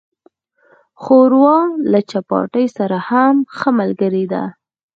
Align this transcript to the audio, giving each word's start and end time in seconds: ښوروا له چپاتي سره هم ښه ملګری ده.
ښوروا 1.01 1.59
له 1.91 1.99
چپاتي 2.09 2.65
سره 2.77 2.97
هم 3.09 3.35
ښه 3.57 3.69
ملګری 3.79 4.25
ده. 4.33 4.43